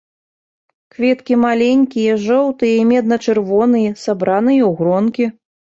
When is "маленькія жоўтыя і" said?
1.45-2.89